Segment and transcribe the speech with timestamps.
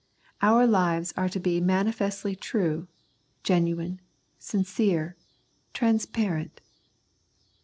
[0.41, 2.87] Our lives are to be mani festly true,
[3.43, 4.01] genuine,
[4.39, 5.15] sincere,"
[5.75, 6.59] transparent."